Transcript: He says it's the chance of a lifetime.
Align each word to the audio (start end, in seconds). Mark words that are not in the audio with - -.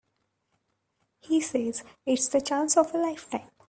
He 1.19 1.39
says 1.41 1.83
it's 2.07 2.27
the 2.29 2.41
chance 2.41 2.75
of 2.75 2.91
a 2.95 2.97
lifetime. 2.97 3.51